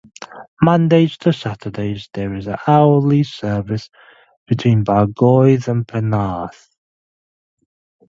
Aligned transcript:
Mondays 0.63 1.15
to 1.19 1.31
Saturdays 1.31 2.09
there 2.15 2.33
is 2.33 2.47
an 2.47 2.57
hourly 2.65 3.21
service 3.21 3.91
between 4.47 4.83
Bargoed 4.83 5.67
and 5.67 5.87
Penarth. 5.87 6.71